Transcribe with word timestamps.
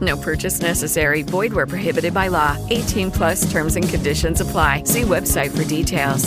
No 0.00 0.16
purchase 0.16 0.60
necessary. 0.60 1.22
Void 1.22 1.52
where 1.52 1.66
prohibited 1.66 2.12
by 2.14 2.28
law. 2.28 2.56
18 2.70 3.10
plus 3.10 3.50
terms 3.50 3.76
and 3.76 3.88
conditions 3.88 4.40
apply. 4.40 4.84
See 4.84 5.02
website 5.02 5.50
for 5.50 5.64
details. 5.64 6.22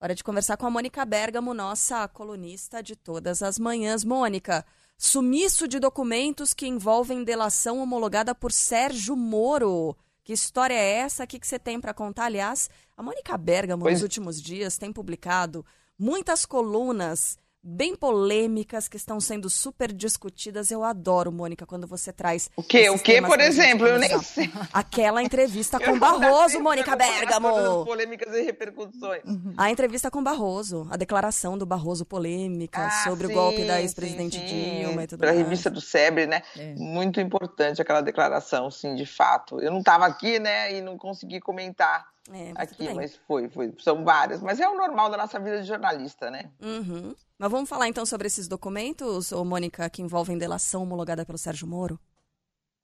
Hora 0.00 0.14
de 0.14 0.22
conversar 0.22 0.56
com 0.58 0.66
a 0.66 0.70
Mônica 0.70 1.04
Bergamo, 1.06 1.54
nossa 1.54 2.06
colunista 2.08 2.82
de 2.82 2.94
todas 2.94 3.42
as 3.42 3.58
manhãs. 3.58 4.04
Mônica, 4.04 4.64
sumiço 4.98 5.66
de 5.66 5.78
documentos 5.78 6.52
que 6.52 6.66
envolvem 6.66 7.24
delação 7.24 7.78
homologada 7.78 8.34
por 8.34 8.52
Sérgio 8.52 9.16
Moro. 9.16 9.96
Que 10.22 10.32
história 10.34 10.74
é 10.74 10.92
essa? 11.00 11.24
O 11.24 11.26
que, 11.26 11.38
que 11.38 11.46
você 11.46 11.58
tem 11.58 11.80
para 11.80 11.94
contar? 11.94 12.24
Aliás, 12.26 12.68
a 12.96 13.02
Mônica 13.02 13.36
Bergamo, 13.38 13.82
Pois- 13.82 13.94
nos 13.94 14.02
últimos 14.02 14.40
dias, 14.42 14.76
tem 14.78 14.92
publicado 14.92 15.64
muitas 15.98 16.44
colunas 16.44 17.38
bem 17.66 17.96
polêmicas 17.96 18.86
que 18.88 18.96
estão 18.98 19.18
sendo 19.18 19.48
super 19.48 19.90
discutidas. 19.90 20.70
Eu 20.70 20.84
adoro, 20.84 21.32
Mônica, 21.32 21.64
quando 21.64 21.86
você 21.86 22.12
traz. 22.12 22.50
O 22.56 22.62
quê? 22.62 22.90
O 22.90 22.98
quê, 22.98 23.22
por 23.22 23.40
exemplo? 23.40 23.86
Eu 23.86 23.98
nem 23.98 24.18
sei. 24.22 24.50
Aquela 24.72 25.22
entrevista 25.22 25.80
com 25.80 25.98
Barroso, 25.98 26.60
Mônica 26.60 26.94
Bergamo. 26.94 27.84
polêmicas 27.86 28.34
e 28.34 28.42
repercussões. 28.42 29.22
A 29.56 29.70
entrevista 29.70 30.10
com 30.10 30.22
Barroso, 30.22 30.86
a 30.90 30.96
declaração 30.96 31.56
do 31.56 31.64
Barroso 31.64 32.04
polêmica 32.04 32.86
Ah, 32.86 33.04
sobre 33.04 33.26
sim, 33.28 33.32
o 33.32 33.36
golpe 33.36 33.64
da 33.64 33.80
ex-presidente. 33.80 34.38
Dilma 34.44 35.04
e 35.04 35.06
tudo 35.06 35.20
Pra 35.20 35.28
mais. 35.28 35.38
revista 35.38 35.70
do 35.70 35.80
Sebre, 35.80 36.26
né? 36.26 36.42
É. 36.56 36.74
Muito 36.74 37.20
importante 37.20 37.80
aquela 37.80 38.02
declaração, 38.02 38.70
sim, 38.70 38.94
de 38.94 39.06
fato. 39.06 39.58
Eu 39.60 39.70
não 39.70 39.78
estava 39.78 40.04
aqui, 40.06 40.38
né, 40.38 40.76
e 40.76 40.80
não 40.82 40.98
consegui 40.98 41.40
comentar 41.40 42.06
É, 42.32 42.52
mas 42.54 42.72
aqui, 42.72 42.94
mas 42.94 43.16
foi, 43.26 43.48
foi. 43.50 43.74
São 43.78 44.02
várias. 44.04 44.40
Mas 44.40 44.58
é 44.58 44.68
o 44.68 44.76
normal 44.76 45.10
da 45.10 45.16
nossa 45.16 45.38
vida 45.38 45.60
de 45.60 45.68
jornalista, 45.68 46.30
né? 46.30 46.50
Uhum. 46.60 47.14
Mas 47.38 47.50
vamos 47.50 47.68
falar 47.68 47.88
então 47.88 48.06
sobre 48.06 48.26
esses 48.26 48.48
documentos, 48.48 49.30
ô 49.32 49.44
Mônica, 49.44 49.88
que 49.90 50.00
envolvem 50.00 50.38
delação 50.38 50.82
homologada 50.82 51.26
pelo 51.26 51.36
Sérgio 51.36 51.66
Moro? 51.66 51.98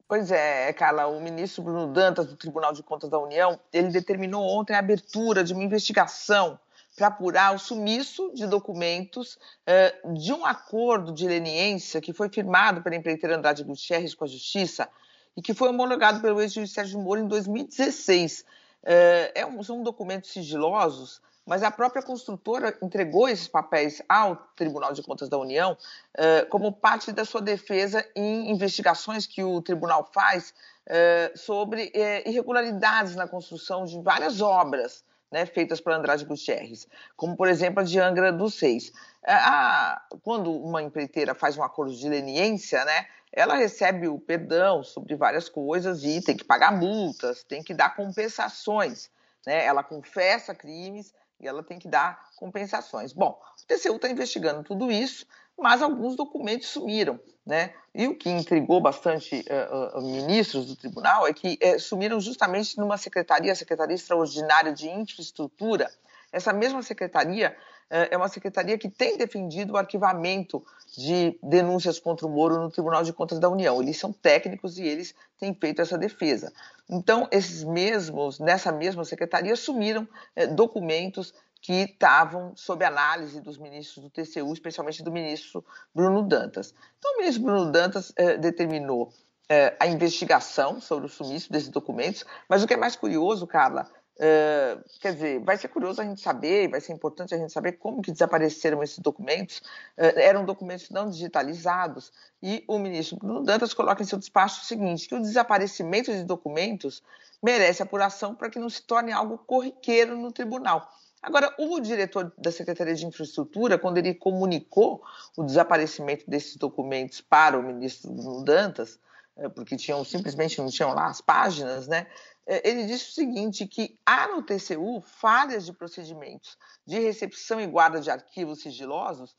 Pois 0.06 0.30
é, 0.30 0.72
Carla, 0.72 1.06
o 1.06 1.20
ministro 1.20 1.62
Bruno 1.62 1.92
Dantas, 1.92 2.26
do 2.26 2.36
Tribunal 2.36 2.72
de 2.72 2.82
Contas 2.82 3.08
da 3.08 3.18
União, 3.18 3.58
ele 3.72 3.88
determinou 3.88 4.44
ontem 4.44 4.74
a 4.74 4.80
abertura 4.80 5.44
de 5.44 5.52
uma 5.52 5.62
investigação 5.62 6.58
para 6.96 7.06
apurar 7.06 7.54
o 7.54 7.58
sumiço 7.58 8.32
de 8.34 8.46
documentos 8.46 9.38
eh, 9.64 9.94
de 10.12 10.32
um 10.32 10.44
acordo 10.44 11.12
de 11.12 11.28
leniência 11.28 12.00
que 12.00 12.12
foi 12.12 12.28
firmado 12.28 12.82
pela 12.82 12.96
empreiteira 12.96 13.36
Andrade 13.36 13.62
Gutierrez 13.62 14.12
com 14.12 14.24
a 14.24 14.28
Justiça 14.28 14.88
e 15.36 15.40
que 15.40 15.54
foi 15.54 15.68
homologado 15.68 16.20
pelo 16.20 16.40
ex-juiz 16.40 16.72
Sérgio 16.72 16.98
Moro 16.98 17.20
em 17.20 17.28
2016. 17.28 18.44
Eh, 18.84 19.32
é 19.34 19.46
um- 19.46 19.62
são 19.62 19.82
documentos 19.82 20.30
sigilosos, 20.32 21.20
mas 21.46 21.62
a 21.62 21.70
própria 21.70 22.02
construtora 22.02 22.76
entregou 22.82 23.28
esses 23.28 23.48
papéis 23.48 24.00
ao 24.08 24.36
Tribunal 24.56 24.92
de 24.92 25.02
Contas 25.02 25.28
da 25.28 25.36
União 25.38 25.76
eh, 26.16 26.44
como 26.46 26.72
parte 26.72 27.12
da 27.12 27.24
sua 27.24 27.40
defesa 27.40 28.06
em 28.14 28.50
investigações 28.50 29.26
que 29.26 29.42
o 29.42 29.60
tribunal 29.60 30.08
faz 30.12 30.54
eh, 30.86 31.32
sobre 31.36 31.92
irregularidades 32.26 33.14
na 33.16 33.26
construção 33.28 33.84
de 33.84 34.00
várias 34.00 34.40
obras 34.40 35.04
né, 35.30 35.46
feitas 35.46 35.80
por 35.80 35.92
Andrade 35.92 36.24
Gutierrez, 36.24 36.88
como, 37.16 37.36
por 37.36 37.46
exemplo, 37.48 37.80
a 37.80 37.84
de 37.84 38.00
Angra 38.00 38.32
dos 38.32 38.58
Reis. 38.58 38.92
Eh, 39.24 39.32
a- 39.32 40.02
quando 40.24 40.50
uma 40.52 40.82
empreiteira 40.82 41.34
faz 41.34 41.56
um 41.56 41.62
acordo 41.62 41.94
de 41.94 42.08
leniência, 42.08 42.84
né, 42.84 43.06
ela 43.32 43.54
recebe 43.54 44.08
o 44.08 44.18
perdão 44.18 44.82
sobre 44.82 45.14
várias 45.14 45.48
coisas 45.48 46.02
e 46.04 46.20
tem 46.20 46.36
que 46.36 46.44
pagar 46.44 46.72
multas, 46.72 47.44
tem 47.44 47.62
que 47.62 47.72
dar 47.72 47.94
compensações. 47.94 49.10
Né? 49.46 49.64
Ela 49.64 49.82
confessa 49.82 50.54
crimes 50.54 51.14
e 51.40 51.46
ela 51.46 51.62
tem 51.62 51.78
que 51.78 51.88
dar 51.88 52.28
compensações. 52.36 53.12
Bom, 53.12 53.40
o 53.62 53.66
TCU 53.66 53.96
está 53.96 54.08
investigando 54.08 54.62
tudo 54.62 54.90
isso, 54.90 55.26
mas 55.56 55.80
alguns 55.80 56.16
documentos 56.16 56.68
sumiram. 56.68 57.20
Né? 57.46 57.72
E 57.94 58.06
o 58.06 58.14
que 58.14 58.28
intrigou 58.28 58.80
bastante 58.80 59.44
eh, 59.48 59.68
eh, 59.72 60.00
ministros 60.00 60.66
do 60.66 60.76
tribunal 60.76 61.26
é 61.26 61.32
que 61.32 61.58
eh, 61.60 61.78
sumiram 61.78 62.20
justamente 62.20 62.78
numa 62.78 62.96
secretaria, 62.96 63.50
a 63.50 63.56
Secretaria 63.56 63.94
Extraordinária 63.94 64.72
de 64.72 64.88
Infraestrutura. 64.88 65.90
Essa 66.30 66.52
mesma 66.52 66.82
secretaria 66.82 67.56
é 67.90 68.16
uma 68.16 68.28
secretaria 68.28 68.78
que 68.78 68.88
tem 68.88 69.18
defendido 69.18 69.72
o 69.72 69.76
arquivamento 69.76 70.64
de 70.96 71.38
denúncias 71.42 71.98
contra 71.98 72.26
o 72.26 72.30
Moro 72.30 72.60
no 72.60 72.70
Tribunal 72.70 73.02
de 73.02 73.12
Contas 73.12 73.38
da 73.38 73.48
União. 73.48 73.82
Eles 73.82 73.98
são 73.98 74.12
técnicos 74.12 74.78
e 74.78 74.86
eles 74.86 75.14
têm 75.38 75.52
feito 75.54 75.82
essa 75.82 75.98
defesa. 75.98 76.52
Então, 76.88 77.28
esses 77.30 77.64
mesmos, 77.64 78.38
nessa 78.38 78.70
mesma 78.70 79.04
secretaria, 79.04 79.56
sumiram 79.56 80.06
eh, 80.36 80.46
documentos 80.46 81.34
que 81.60 81.72
estavam 81.72 82.52
sob 82.56 82.84
análise 82.84 83.40
dos 83.40 83.58
ministros 83.58 84.04
do 84.04 84.10
TCU, 84.10 84.52
especialmente 84.52 85.02
do 85.02 85.12
ministro 85.12 85.64
Bruno 85.94 86.22
Dantas. 86.22 86.74
Então, 86.98 87.14
o 87.14 87.18
ministro 87.18 87.42
Bruno 87.42 87.70
Dantas 87.70 88.12
eh, 88.16 88.38
determinou 88.38 89.12
eh, 89.48 89.76
a 89.78 89.86
investigação 89.86 90.80
sobre 90.80 91.06
o 91.06 91.08
sumiço 91.08 91.52
desses 91.52 91.68
documentos, 91.68 92.24
mas 92.48 92.62
o 92.62 92.66
que 92.66 92.74
é 92.74 92.76
mais 92.76 92.96
curioso, 92.96 93.46
Carla, 93.46 93.90
eh, 94.22 94.78
quer 95.00 95.14
dizer, 95.14 95.40
vai 95.40 95.56
ser 95.56 95.68
curioso 95.68 96.02
a 96.02 96.04
gente 96.04 96.20
saber, 96.20 96.68
vai 96.68 96.78
ser 96.78 96.92
importante 96.92 97.34
a 97.34 97.38
gente 97.38 97.50
saber 97.50 97.72
como 97.72 98.02
que 98.02 98.12
desapareceram 98.12 98.82
esses 98.82 98.98
documentos. 98.98 99.62
Eh, 99.96 100.26
eram 100.26 100.44
documentos 100.44 100.90
não 100.90 101.08
digitalizados 101.08 102.12
e 102.42 102.62
o 102.68 102.78
ministro 102.78 103.16
Bruno 103.16 103.42
Dantas 103.42 103.72
coloca 103.72 104.02
em 104.02 104.06
seu 104.06 104.18
despacho 104.18 104.60
o 104.60 104.64
seguinte, 104.66 105.08
que 105.08 105.14
o 105.14 105.22
desaparecimento 105.22 106.12
de 106.12 106.22
documentos 106.22 107.02
merece 107.42 107.82
apuração 107.82 108.34
para 108.34 108.50
que 108.50 108.58
não 108.58 108.68
se 108.68 108.82
torne 108.82 109.10
algo 109.10 109.38
corriqueiro 109.38 110.14
no 110.18 110.30
tribunal. 110.30 110.86
Agora, 111.22 111.54
o 111.58 111.80
diretor 111.80 112.30
da 112.36 112.52
Secretaria 112.52 112.94
de 112.94 113.06
Infraestrutura, 113.06 113.78
quando 113.78 113.96
ele 113.96 114.12
comunicou 114.12 115.02
o 115.34 115.44
desaparecimento 115.44 116.28
desses 116.28 116.56
documentos 116.56 117.22
para 117.22 117.58
o 117.58 117.62
ministro 117.62 118.12
Bruno 118.12 118.44
Dantas, 118.44 118.98
eh, 119.38 119.48
porque 119.48 119.76
tinham 119.76 120.04
simplesmente 120.04 120.58
não 120.58 120.68
tinham 120.68 120.92
lá 120.92 121.06
as 121.06 121.22
páginas, 121.22 121.88
né? 121.88 122.06
Eh, 122.50 122.60
Ele 122.64 122.84
disse 122.84 123.10
o 123.10 123.12
seguinte: 123.12 123.66
que 123.66 123.96
há 124.04 124.26
no 124.26 124.42
TCU 124.42 125.00
falhas 125.00 125.64
de 125.64 125.72
procedimentos 125.72 126.58
de 126.84 126.98
recepção 126.98 127.60
e 127.60 127.66
guarda 127.66 128.00
de 128.00 128.10
arquivos 128.10 128.60
sigilosos 128.60 129.36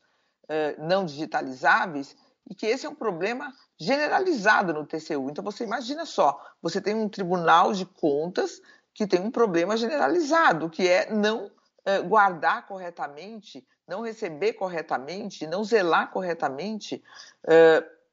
eh, 0.48 0.74
não 0.78 1.04
digitalizáveis 1.04 2.16
e 2.48 2.54
que 2.54 2.66
esse 2.66 2.86
é 2.86 2.88
um 2.88 2.94
problema 2.94 3.52
generalizado 3.78 4.72
no 4.72 4.86
TCU. 4.86 5.28
Então 5.30 5.44
você 5.44 5.62
imagina 5.62 6.06
só, 6.06 6.40
você 6.62 6.80
tem 6.80 6.94
um 6.94 7.08
Tribunal 7.08 7.74
de 7.74 7.84
Contas 7.84 8.60
que 8.94 9.06
tem 9.06 9.20
um 9.20 9.30
problema 9.30 9.76
generalizado, 9.76 10.70
que 10.70 10.88
é 10.88 11.10
não 11.12 11.50
eh, 11.84 12.00
guardar 12.00 12.66
corretamente, 12.66 13.66
não 13.86 14.00
receber 14.00 14.54
corretamente, 14.54 15.46
não 15.46 15.62
zelar 15.62 16.10
corretamente 16.10 17.02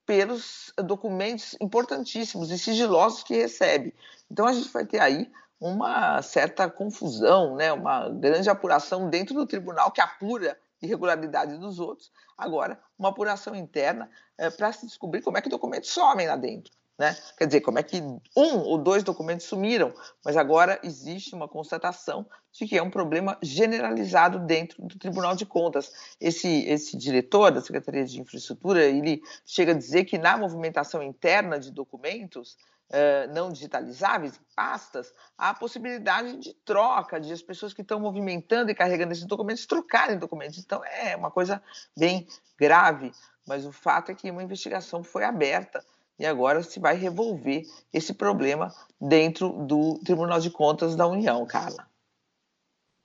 pelos 0.05 0.73
documentos 0.83 1.55
importantíssimos 1.61 2.49
e 2.49 2.57
sigilosos 2.57 3.21
que 3.21 3.35
recebe. 3.35 3.93
Então 4.31 4.45
a 4.45 4.53
gente 4.53 4.69
vai 4.69 4.85
ter 4.85 4.99
aí 4.99 5.31
uma 5.59 6.21
certa 6.21 6.69
confusão, 6.69 7.55
né? 7.55 7.71
uma 7.73 8.09
grande 8.09 8.49
apuração 8.49 9.09
dentro 9.09 9.35
do 9.35 9.45
tribunal 9.45 9.91
que 9.91 10.01
apura 10.01 10.57
irregularidade 10.81 11.57
dos 11.57 11.79
outros. 11.79 12.11
Agora, 12.37 12.79
uma 12.97 13.09
apuração 13.09 13.53
interna 13.53 14.09
para 14.57 14.71
se 14.71 14.85
descobrir 14.85 15.21
como 15.21 15.37
é 15.37 15.41
que 15.41 15.49
documentos 15.49 15.89
somem 15.89 16.27
lá 16.27 16.37
dentro. 16.37 16.71
Né? 16.99 17.15
Quer 17.37 17.45
dizer, 17.45 17.61
como 17.61 17.79
é 17.79 17.83
que 17.83 18.01
um 18.35 18.57
ou 18.57 18.77
dois 18.77 19.03
documentos 19.03 19.45
sumiram, 19.45 19.93
mas 20.23 20.35
agora 20.35 20.77
existe 20.83 21.33
uma 21.33 21.47
constatação 21.47 22.25
de 22.51 22.67
que 22.67 22.77
é 22.77 22.83
um 22.83 22.89
problema 22.89 23.37
generalizado 23.41 24.37
dentro 24.39 24.85
do 24.85 24.99
Tribunal 24.99 25.33
de 25.33 25.45
Contas. 25.45 25.93
Esse, 26.19 26.65
esse 26.67 26.97
diretor 26.97 27.51
da 27.51 27.61
Secretaria 27.61 28.03
de 28.03 28.19
Infraestrutura, 28.19 28.83
ele 28.83 29.21
chega 29.45 29.71
a 29.71 29.77
dizer 29.77 30.03
que 30.03 30.17
na 30.17 30.37
movimentação 30.37 31.01
interna 31.01 31.57
de 31.57 31.71
documentos, 31.71 32.57
uh, 32.89 33.33
não 33.33 33.51
digitalizáveis, 33.51 34.39
pastas, 34.55 35.13
há 35.37 35.49
a 35.49 35.53
possibilidade 35.53 36.37
de 36.37 36.53
troca, 36.53 37.19
de 37.19 37.31
as 37.31 37.41
pessoas 37.41 37.73
que 37.73 37.81
estão 37.81 37.99
movimentando 37.99 38.71
e 38.71 38.75
carregando 38.75 39.11
esses 39.11 39.25
documentos 39.25 39.65
trocarem 39.65 40.17
documentos. 40.17 40.57
Então 40.57 40.83
é 40.85 41.15
uma 41.15 41.31
coisa 41.31 41.61
bem 41.97 42.27
grave, 42.57 43.11
mas 43.47 43.65
o 43.65 43.71
fato 43.71 44.11
é 44.11 44.15
que 44.15 44.29
uma 44.29 44.43
investigação 44.43 45.03
foi 45.03 45.23
aberta 45.23 45.83
e 46.17 46.25
agora 46.25 46.61
se 46.61 46.79
vai 46.79 46.95
revolver 46.95 47.63
esse 47.93 48.13
problema 48.13 48.73
dentro 48.99 49.65
do 49.65 49.97
Tribunal 49.99 50.39
de 50.39 50.51
Contas 50.51 50.95
da 50.95 51.07
União, 51.07 51.45
Carla. 51.45 51.87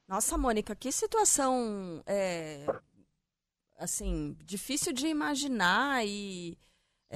Nossa, 0.09 0.37
Mônica, 0.37 0.75
que 0.75 0.91
situação 0.93 2.03
é, 2.07 2.67
assim 3.79 4.37
difícil 4.45 4.93
de 4.93 5.07
imaginar 5.07 6.05
e 6.05 6.59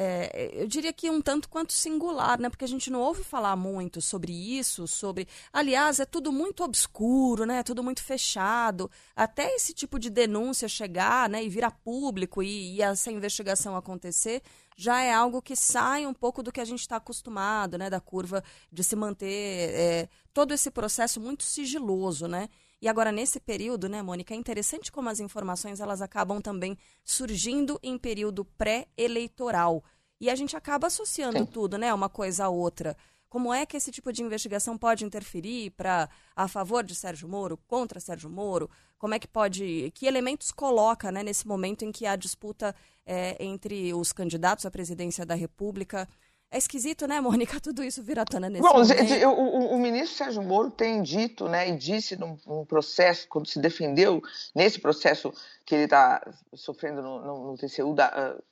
é, 0.01 0.51
eu 0.53 0.69
diria 0.69 0.93
que 0.93 1.11
um 1.11 1.21
tanto 1.21 1.49
quanto 1.49 1.73
singular, 1.73 2.39
né? 2.39 2.49
Porque 2.49 2.65
a 2.65 2.69
gente 2.69 2.89
não 2.89 3.01
ouve 3.01 3.25
falar 3.25 3.57
muito 3.57 4.01
sobre 4.01 4.33
isso, 4.33 4.87
sobre. 4.87 5.27
Aliás, 5.53 5.99
é 5.99 6.07
tudo 6.07 6.31
muito 6.31 6.63
obscuro, 6.63 7.45
né? 7.45 7.59
É 7.59 7.63
tudo 7.65 7.83
muito 7.83 8.01
fechado. 8.05 8.89
Até 9.17 9.53
esse 9.57 9.75
tipo 9.75 9.99
de 9.99 10.09
denúncia 10.09 10.69
chegar, 10.69 11.29
né? 11.29 11.43
E 11.43 11.49
virar 11.49 11.73
público 11.73 12.45
e, 12.45 12.77
e 12.77 12.83
essa 12.83 13.11
investigação 13.11 13.75
acontecer, 13.75 14.41
já 14.77 15.03
é 15.03 15.13
algo 15.13 15.43
que 15.43 15.57
sai 15.57 16.07
um 16.07 16.15
pouco 16.15 16.45
do 16.45 16.53
que 16.53 16.61
a 16.61 16.65
gente 16.65 16.81
está 16.81 16.97
acostumado, 16.97 17.77
né? 17.77 17.91
Da 17.91 17.99
curva 18.01 18.45
de 18.71 18.85
se 18.85 18.95
manter 18.95 19.27
é, 19.75 20.09
todo 20.33 20.55
esse 20.55 20.71
processo 20.71 21.21
muito 21.21 21.43
sigiloso, 21.43 22.29
né? 22.29 22.49
E 22.81 22.89
agora, 22.89 23.11
nesse 23.11 23.41
período, 23.41 23.89
né, 23.89 24.03
Mônica, 24.03 24.33
é 24.33 24.37
interessante 24.37 24.93
como 24.93 25.09
as 25.09 25.19
informações 25.19 25.81
elas 25.81 26.01
acabam 26.01 26.41
também 26.41 26.79
surgindo 27.05 27.79
em 27.83 27.99
período 27.99 28.45
pré-eleitoral. 28.45 29.83
E 30.21 30.31
a 30.31 30.35
gente 30.35 30.57
acaba 30.57 30.87
associando 30.87 31.39
Sim. 31.39 31.47
tudo, 31.47 31.77
né, 31.77 31.93
uma 31.93 32.09
coisa 32.09 32.45
a 32.45 32.49
outra. 32.49 32.97
Como 33.29 33.53
é 33.53 33.67
que 33.67 33.77
esse 33.77 33.91
tipo 33.91 34.11
de 34.13 34.23
investigação 34.23 34.79
pode 34.79 35.05
interferir 35.05 35.71
para 35.71 36.09
a 36.35 36.49
favor 36.49 36.83
de 36.83 36.95
Sérgio 36.95 37.29
Moro, 37.29 37.59
contra 37.67 38.01
Sérgio 38.01 38.31
Moro? 38.31 38.71
Como 38.97 39.13
é 39.13 39.19
que 39.19 39.29
pode. 39.29 39.93
Que 39.95 40.07
elementos 40.07 40.51
coloca 40.51 41.13
né, 41.13 41.23
nesse 41.23 41.47
momento 41.47 41.85
em 41.85 41.93
que 41.93 42.07
há 42.07 42.17
disputa 42.17 42.75
é, 43.05 43.37
entre 43.45 43.93
os 43.93 44.13
candidatos 44.13 44.65
à 44.65 44.71
presidência 44.71 45.27
da 45.27 45.35
República? 45.35 46.09
É 46.51 46.57
esquisito, 46.57 47.07
né, 47.07 47.21
Mônica? 47.21 47.61
Tudo 47.61 47.83
isso 47.85 48.03
vira 48.03 48.25
tona 48.25 48.49
nesse 48.49 48.63
Bom, 48.63 48.73
momento. 48.73 49.27
O, 49.29 49.75
o, 49.75 49.79
ministro 49.79 50.17
Sérgio 50.17 50.43
Moro 50.43 50.71
tem 50.71 51.03
dito, 51.03 51.47
né, 51.49 51.69
e 51.69 51.77
disse 51.77 52.17
num, 52.17 52.39
num 52.47 52.65
processo, 52.65 53.29
quando 53.29 53.47
se 53.47 53.61
defendeu, 53.61 54.23
nesse 54.55 54.81
processo 54.81 55.33
que 55.67 55.75
ele 55.75 55.85
está 55.85 56.23
sofrendo 56.55 57.03
no, 57.03 57.21
no, 57.21 57.51
no 57.53 57.57
TCU, 57.59 57.95
da, 57.95 58.35
uh, 58.35 58.43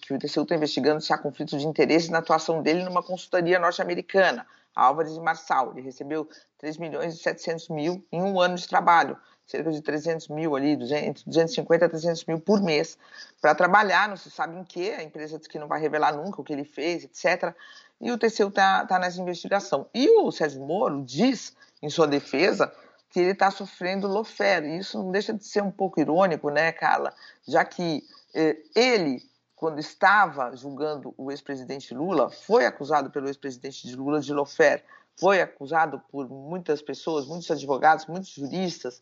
que 0.00 0.14
o 0.14 0.18
TCU 0.18 0.42
está 0.42 0.54
investigando 0.54 1.00
se 1.00 1.12
há 1.12 1.18
conflito 1.18 1.58
de 1.58 1.66
interesse 1.66 2.10
na 2.10 2.18
atuação 2.18 2.62
dele 2.62 2.84
numa 2.84 3.02
consultoria 3.02 3.58
norte-americana, 3.58 4.46
Álvares 4.74 5.14
de 5.14 5.20
Marçal. 5.20 5.72
Ele 5.72 5.80
recebeu 5.80 6.28
3 6.58 6.78
milhões 6.78 7.14
e 7.14 7.18
700 7.18 7.68
mil 7.70 8.04
em 8.12 8.22
um 8.22 8.40
ano 8.40 8.56
de 8.56 8.68
trabalho 8.68 9.16
cerca 9.46 9.70
de 9.70 9.80
300 9.80 10.28
mil 10.28 10.56
ali, 10.56 10.76
200, 10.76 11.22
250 11.24 11.84
a 11.84 11.88
300 11.88 12.24
mil 12.24 12.40
por 12.40 12.60
mês, 12.60 12.98
para 13.40 13.54
trabalhar, 13.54 14.08
não 14.08 14.16
se 14.16 14.30
sabe 14.30 14.58
em 14.58 14.64
que, 14.64 14.90
a 14.90 15.02
empresa 15.02 15.38
diz 15.38 15.46
que 15.46 15.58
não 15.58 15.68
vai 15.68 15.80
revelar 15.80 16.16
nunca 16.16 16.40
o 16.40 16.44
que 16.44 16.52
ele 16.52 16.64
fez, 16.64 17.04
etc. 17.04 17.54
E 18.00 18.10
o 18.10 18.18
TCU 18.18 18.48
está 18.48 18.84
tá 18.84 18.98
nessa 18.98 19.20
investigação. 19.20 19.88
E 19.94 20.08
o 20.18 20.30
Sérgio 20.30 20.60
Moro 20.60 21.02
diz, 21.02 21.56
em 21.82 21.88
sua 21.88 22.06
defesa, 22.06 22.72
que 23.10 23.20
ele 23.20 23.30
está 23.30 23.50
sofrendo 23.50 24.06
lofer. 24.06 24.64
E 24.64 24.78
isso 24.78 24.98
não 24.98 25.10
deixa 25.10 25.32
de 25.32 25.44
ser 25.44 25.62
um 25.62 25.70
pouco 25.70 26.00
irônico, 26.00 26.50
né, 26.50 26.72
Carla? 26.72 27.14
Já 27.46 27.64
que 27.64 28.04
eh, 28.34 28.58
ele, 28.74 29.22
quando 29.54 29.78
estava 29.78 30.54
julgando 30.54 31.14
o 31.16 31.30
ex-presidente 31.30 31.94
Lula, 31.94 32.28
foi 32.28 32.66
acusado 32.66 33.10
pelo 33.10 33.28
ex-presidente 33.28 33.86
de 33.86 33.96
Lula 33.96 34.20
de 34.20 34.32
lofer. 34.34 34.84
Foi 35.18 35.40
acusado 35.40 36.02
por 36.10 36.28
muitas 36.28 36.82
pessoas, 36.82 37.26
muitos 37.26 37.50
advogados, 37.50 38.04
muitos 38.04 38.28
juristas, 38.28 39.00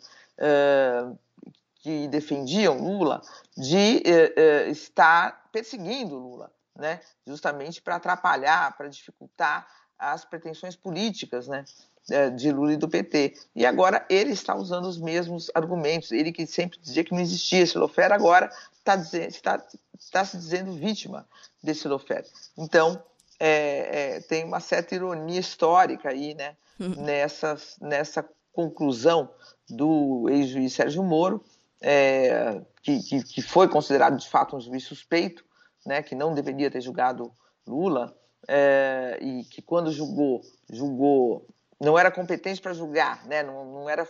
que 1.85 2.09
defendiam 2.09 2.79
Lula 2.79 3.21
de 3.55 4.03
uh, 4.07 4.69
uh, 4.69 4.71
estar 4.71 5.51
perseguindo 5.53 6.17
Lula, 6.17 6.51
né? 6.75 6.99
justamente 7.27 7.83
para 7.83 7.97
atrapalhar, 7.97 8.75
para 8.75 8.89
dificultar 8.89 9.69
as 9.99 10.25
pretensões 10.25 10.75
políticas 10.75 11.47
né? 11.47 11.65
de 12.37 12.51
Lula 12.51 12.73
e 12.73 12.77
do 12.79 12.89
PT. 12.89 13.35
E 13.55 13.67
agora 13.67 14.05
ele 14.09 14.33
está 14.33 14.55
usando 14.55 14.87
os 14.87 14.99
mesmos 14.99 15.51
argumentos. 15.55 16.11
Ele 16.11 16.33
que 16.33 16.47
sempre 16.47 16.79
dizia 16.81 17.05
que 17.05 17.13
não 17.13 17.21
existia 17.21 17.61
esse 17.61 17.77
lofer, 17.77 18.11
agora 18.13 18.51
está, 18.79 18.97
dizendo, 18.97 19.29
está, 19.29 19.67
está 19.99 20.25
se 20.25 20.39
dizendo 20.39 20.73
vítima 20.73 21.29
desse 21.63 21.87
lofer. 21.87 22.25
Então, 22.57 23.03
é, 23.39 24.17
é, 24.17 24.21
tem 24.21 24.43
uma 24.45 24.61
certa 24.61 24.95
ironia 24.95 25.41
histórica 25.41 26.09
aí, 26.09 26.35
né? 26.35 26.57
Uhum. 26.81 27.05
Nessa, 27.05 27.57
nessa 27.81 28.29
conclusão 28.53 29.31
do 29.69 30.29
ex-juiz 30.29 30.73
Sérgio 30.73 31.03
Moro, 31.03 31.43
é, 31.81 32.61
que, 32.83 33.03
que, 33.03 33.23
que, 33.23 33.43
foi 33.43 33.69
considerado 33.69 34.17
de 34.17 34.29
fato 34.29 34.57
um 34.57 34.61
juiz 34.61 34.85
suspeito, 34.85 35.45
né, 35.85 36.03
que 36.03 36.15
não 36.15 36.35
deveria 36.35 36.71
ter 36.71 36.81
julgado 36.81 37.33
Lula, 37.67 38.17
é, 38.49 39.19
e 39.21 39.45
que 39.45 39.63
quando 39.63 39.91
julgou, 39.91 40.43
julgou, 40.71 41.47
não 41.81 41.99
era 41.99 42.11
competente 42.11 42.61
para 42.61 42.73
julgar, 42.73 43.27
né, 43.27 43.43
não, 43.43 43.65
não 43.65 43.89
era 43.89 44.07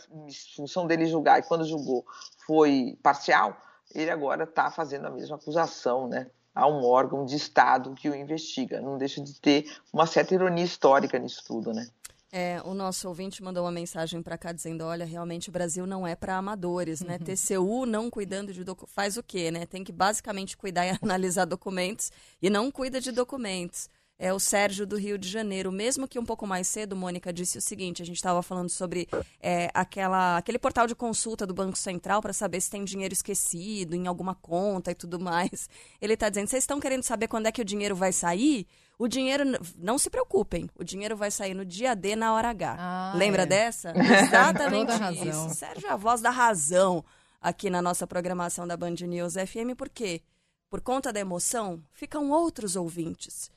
função 0.56 0.86
dele 0.86 1.06
julgar, 1.06 1.38
e 1.38 1.42
quando 1.42 1.64
julgou 1.64 2.04
foi 2.46 2.98
parcial, 3.02 3.56
ele 3.94 4.10
agora 4.10 4.44
está 4.44 4.70
fazendo 4.70 5.06
a 5.06 5.10
mesma 5.10 5.36
acusação, 5.36 6.08
né, 6.08 6.28
a 6.54 6.68
um 6.68 6.84
órgão 6.84 7.24
de 7.24 7.34
Estado 7.34 7.94
que 7.94 8.08
o 8.08 8.14
investiga. 8.14 8.80
Não 8.80 8.96
deixa 8.96 9.20
de 9.20 9.34
ter 9.40 9.76
uma 9.92 10.06
certa 10.06 10.34
ironia 10.34 10.64
histórica 10.64 11.18
nisso 11.18 11.42
tudo, 11.44 11.72
né? 11.72 11.88
É, 12.36 12.60
o 12.64 12.74
nosso 12.74 13.06
ouvinte 13.06 13.40
mandou 13.44 13.62
uma 13.62 13.70
mensagem 13.70 14.20
para 14.20 14.36
cá 14.36 14.50
dizendo: 14.50 14.82
olha, 14.82 15.06
realmente 15.06 15.50
o 15.50 15.52
Brasil 15.52 15.86
não 15.86 16.04
é 16.04 16.16
para 16.16 16.36
amadores, 16.36 17.00
né? 17.00 17.16
Uhum. 17.16 17.24
TCU 17.24 17.86
não 17.86 18.10
cuidando 18.10 18.52
de 18.52 18.64
documentos. 18.64 18.92
Faz 18.92 19.16
o 19.16 19.22
quê, 19.22 19.52
né? 19.52 19.64
Tem 19.66 19.84
que 19.84 19.92
basicamente 19.92 20.56
cuidar 20.56 20.84
e 20.84 20.90
analisar 21.00 21.44
documentos 21.44 22.10
e 22.42 22.50
não 22.50 22.72
cuida 22.72 23.00
de 23.00 23.12
documentos. 23.12 23.88
É 24.18 24.32
o 24.32 24.38
Sérgio 24.38 24.86
do 24.86 24.96
Rio 24.96 25.18
de 25.18 25.28
Janeiro. 25.28 25.72
Mesmo 25.72 26.06
que 26.06 26.18
um 26.18 26.24
pouco 26.24 26.46
mais 26.46 26.68
cedo, 26.68 26.94
Mônica 26.94 27.32
disse 27.32 27.58
o 27.58 27.60
seguinte: 27.60 28.00
a 28.00 28.06
gente 28.06 28.16
estava 28.16 28.42
falando 28.42 28.68
sobre 28.68 29.08
é, 29.40 29.70
aquela, 29.74 30.36
aquele 30.36 30.58
portal 30.58 30.86
de 30.86 30.94
consulta 30.94 31.46
do 31.46 31.52
Banco 31.52 31.76
Central 31.76 32.22
para 32.22 32.32
saber 32.32 32.60
se 32.60 32.70
tem 32.70 32.84
dinheiro 32.84 33.12
esquecido 33.12 33.94
em 33.94 34.06
alguma 34.06 34.34
conta 34.34 34.92
e 34.92 34.94
tudo 34.94 35.18
mais. 35.18 35.68
Ele 36.00 36.14
está 36.14 36.28
dizendo: 36.28 36.48
vocês 36.48 36.62
estão 36.62 36.78
querendo 36.78 37.02
saber 37.02 37.26
quando 37.26 37.46
é 37.46 37.52
que 37.52 37.60
o 37.60 37.64
dinheiro 37.64 37.96
vai 37.96 38.12
sair? 38.12 38.66
O 38.96 39.08
dinheiro, 39.08 39.44
não 39.76 39.98
se 39.98 40.08
preocupem, 40.08 40.70
o 40.76 40.84
dinheiro 40.84 41.16
vai 41.16 41.30
sair 41.30 41.52
no 41.52 41.64
dia 41.64 41.96
D 41.96 42.14
na 42.14 42.32
hora 42.32 42.50
H. 42.50 42.76
Ah, 42.78 43.12
Lembra 43.16 43.42
é. 43.42 43.46
dessa? 43.46 43.92
Exatamente 43.98 44.92
isso. 45.28 45.50
Sérgio 45.50 45.88
é 45.88 45.90
a 45.90 45.96
voz 45.96 46.20
da 46.20 46.30
razão 46.30 47.04
aqui 47.40 47.68
na 47.68 47.82
nossa 47.82 48.06
programação 48.06 48.66
da 48.66 48.76
Band 48.76 48.94
News 49.02 49.34
FM, 49.34 49.76
por 49.76 49.88
quê? 49.90 50.22
Por 50.70 50.80
conta 50.80 51.12
da 51.12 51.20
emoção, 51.20 51.82
ficam 51.92 52.30
outros 52.30 52.74
ouvintes. 52.74 53.50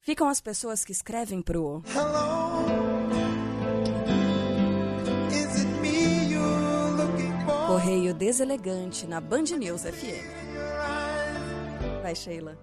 Ficam 0.00 0.28
as 0.28 0.40
pessoas 0.40 0.84
que 0.84 0.92
escrevem 0.92 1.42
pro. 1.42 1.82
Correio 7.66 8.14
deselegante 8.14 9.06
na 9.06 9.20
Band 9.20 9.44
News 9.58 9.82
FM. 9.82 10.24
Vai, 12.02 12.14
Sheila. 12.14 12.58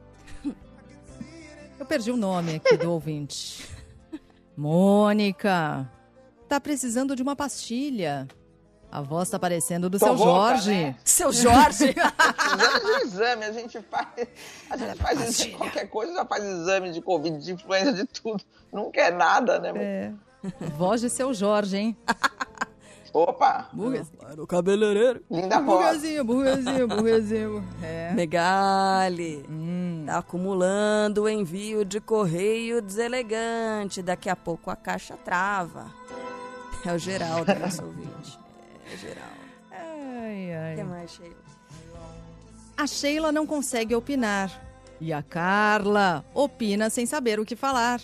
Eu 1.77 1.85
perdi 1.85 2.09
o 2.11 2.17
nome 2.17 2.55
aqui 2.55 2.77
do 2.77 2.91
ouvinte. 2.91 3.67
Mônica, 4.57 5.89
tá 6.47 6.59
precisando 6.59 7.15
de 7.15 7.21
uma 7.21 7.35
pastilha. 7.35 8.27
A 8.91 9.01
voz 9.01 9.29
tá 9.29 9.37
parecendo 9.37 9.89
do 9.89 9.97
seu 9.99 10.17
Jorge. 10.17 10.71
Né? 10.71 10.95
Seu 11.03 11.31
Jorge? 11.31 11.95
exame 11.95 12.79
de 12.79 13.03
exame, 13.03 13.45
a 13.45 13.51
gente 13.51 13.81
faz. 13.81 14.07
A 14.69 14.77
gente 14.77 14.97
faz 14.97 15.21
exame, 15.21 15.53
qualquer 15.53 15.89
coisa, 15.89 16.13
já 16.13 16.25
faz 16.25 16.43
exame 16.43 16.91
de 16.91 17.01
Covid, 17.01 17.37
de 17.37 17.53
influenza, 17.53 17.93
de 17.93 18.05
tudo. 18.05 18.43
Não 18.71 18.91
quer 18.91 19.11
nada, 19.13 19.59
né? 19.59 19.71
É. 19.75 20.11
Voz 20.77 21.01
de 21.01 21.09
seu 21.09 21.33
Jorge, 21.33 21.77
hein? 21.77 21.97
Opa! 23.15 23.69
Burguesinho. 23.71 24.19
O 24.39 24.45
cabeleireiro. 24.45 25.23
Linda 25.31 25.61
Burguesinho, 25.61 26.25
burguesinho, 26.25 26.85
burguesinho. 26.85 27.65
É. 27.81 28.11
Megali. 28.13 29.45
Hum. 29.49 30.03
Tá 30.05 30.17
acumulando 30.17 31.23
o 31.23 31.29
envio 31.29 31.85
de 31.85 32.01
correio 32.01 32.81
deselegante. 32.81 34.01
Daqui 34.01 34.29
a 34.29 34.35
pouco 34.35 34.69
a 34.69 34.75
caixa 34.75 35.15
trava. 35.15 35.85
É 36.85 36.91
o 36.91 36.97
Geraldo, 36.97 37.55
nosso 37.55 37.85
ouvinte. 37.85 38.37
É, 38.91 38.97
Geraldo. 38.97 39.45
Ai, 39.71 40.53
ai. 40.53 40.73
O 40.73 40.77
que 40.77 40.83
mais, 40.83 41.11
Sheila? 41.11 41.35
A 42.77 42.87
Sheila 42.87 43.31
não 43.31 43.47
consegue 43.47 43.95
opinar. 43.95 44.51
E 44.99 45.11
a 45.11 45.21
Carla 45.21 46.25
opina 46.33 46.89
sem 46.89 47.05
saber 47.05 47.39
o 47.39 47.45
que 47.45 47.55
falar. 47.55 48.01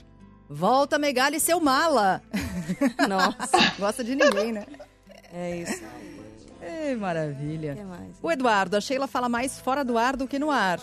Volta, 0.50 1.00
Megali, 1.00 1.40
seu 1.40 1.60
mala. 1.60 2.22
Nossa. 3.08 3.74
Gosta 3.80 4.04
de 4.04 4.16
ninguém, 4.16 4.52
né? 4.52 4.66
É 5.34 5.58
isso 5.58 5.84
aí. 6.62 6.96
maravilha. 6.96 7.76
Mais, 7.86 8.18
o 8.22 8.32
Eduardo, 8.32 8.76
a 8.76 8.82
Sheila 8.82 9.08
fala 9.08 9.30
mais 9.30 9.60
fora 9.60 9.84
do 9.84 9.98
ar 9.98 10.18
do 10.18 10.28
que 10.28 10.38
no 10.38 10.52
ar. 10.52 10.80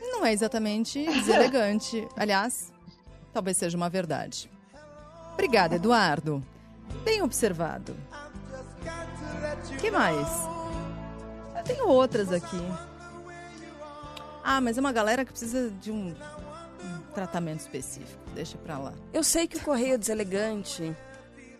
Não 0.00 0.26
é 0.26 0.32
exatamente 0.32 1.04
deselegante. 1.04 2.06
Aliás, 2.16 2.72
talvez 3.32 3.56
seja 3.56 3.76
uma 3.76 3.88
verdade. 3.88 4.50
Obrigada, 5.32 5.76
Eduardo. 5.76 6.44
Bem 7.04 7.22
observado. 7.22 7.96
Que 9.78 9.90
mais? 9.90 10.28
Eu 11.56 11.62
tenho 11.64 11.88
outras 11.88 12.32
aqui. 12.32 12.60
Ah, 14.44 14.60
mas 14.60 14.76
é 14.76 14.80
uma 14.80 14.92
galera 14.92 15.24
que 15.24 15.30
precisa 15.30 15.70
de 15.70 15.90
um, 15.90 16.08
um 16.08 16.98
tratamento 17.14 17.60
específico. 17.60 18.20
Deixa 18.34 18.58
pra 18.58 18.78
lá. 18.78 18.92
Eu 19.12 19.22
sei 19.22 19.46
que 19.46 19.56
o 19.56 19.60
Correio 19.60 19.98
Deselegante 19.98 20.94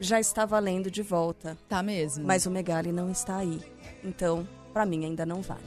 já 0.00 0.18
está 0.18 0.44
valendo 0.44 0.90
de 0.90 1.02
volta. 1.02 1.56
Tá 1.68 1.82
mesmo? 1.82 2.26
Mas 2.26 2.44
o 2.46 2.50
Megali 2.50 2.90
não 2.90 3.10
está 3.10 3.36
aí. 3.36 3.60
Então, 4.02 4.46
pra 4.72 4.84
mim 4.84 5.04
ainda 5.04 5.24
não 5.24 5.42
vale. 5.42 5.62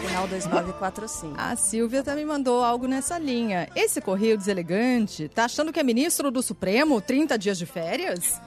Final 0.00 0.26
2945. 0.26 1.34
A 1.38 1.54
Silvia 1.54 2.02
também 2.02 2.24
mandou 2.24 2.64
algo 2.64 2.88
nessa 2.88 3.16
linha. 3.18 3.68
Esse 3.76 4.00
Correio 4.00 4.36
Deselegante 4.36 5.28
tá 5.28 5.44
achando 5.44 5.72
que 5.72 5.78
é 5.78 5.82
ministro 5.84 6.30
do 6.30 6.42
Supremo 6.42 7.00
30 7.00 7.38
dias 7.38 7.58
de 7.58 7.66
férias? 7.66 8.40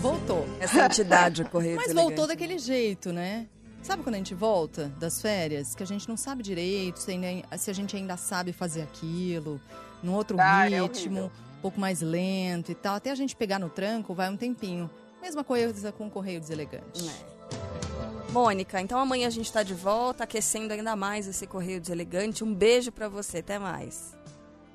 Voltou. 0.00 0.46
Essa 0.60 0.86
entidade, 0.86 1.42
o 1.42 1.48
Correio 1.48 1.76
Mas 1.76 1.92
voltou 1.92 2.26
daquele 2.26 2.58
jeito, 2.58 3.12
né? 3.12 3.46
Sabe 3.82 4.02
quando 4.02 4.14
a 4.14 4.18
gente 4.18 4.34
volta 4.34 4.88
das 4.98 5.20
férias, 5.20 5.74
que 5.74 5.82
a 5.82 5.86
gente 5.86 6.08
não 6.08 6.16
sabe 6.16 6.42
direito 6.42 6.98
se, 7.00 7.10
ainda- 7.10 7.56
se 7.58 7.70
a 7.70 7.74
gente 7.74 7.94
ainda 7.96 8.16
sabe 8.16 8.52
fazer 8.52 8.82
aquilo, 8.82 9.60
num 10.02 10.14
outro 10.14 10.36
Ah, 10.40 10.66
é 10.70 10.80
ritmo, 10.80 11.20
horrível. 11.20 11.24
um 11.58 11.60
pouco 11.60 11.78
mais 11.80 12.00
lento 12.00 12.72
e 12.72 12.74
tal. 12.74 12.96
Até 12.96 13.10
a 13.10 13.14
gente 13.14 13.36
pegar 13.36 13.58
no 13.58 13.68
tranco 13.68 14.14
vai 14.14 14.30
um 14.30 14.36
tempinho. 14.36 14.90
Mesma 15.20 15.44
coisa 15.44 15.90
com 15.92 16.06
o 16.06 16.10
Correio 16.10 16.40
Deselegante. 16.40 17.06
É. 17.08 18.32
Mônica, 18.32 18.80
então 18.80 18.98
amanhã 18.98 19.26
a 19.26 19.30
gente 19.30 19.50
tá 19.52 19.62
de 19.62 19.74
volta, 19.74 20.24
aquecendo 20.24 20.72
ainda 20.72 20.96
mais 20.96 21.26
esse 21.28 21.46
Correio 21.46 21.80
Deselegante. 21.80 22.42
Um 22.42 22.52
beijo 22.54 22.90
pra 22.90 23.08
você, 23.08 23.38
até 23.38 23.58
mais. 23.58 24.14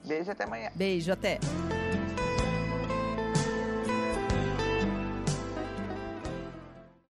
Beijo 0.05 0.31
até 0.31 0.43
amanhã. 0.45 0.71
Beijo, 0.75 1.11
até. 1.11 1.39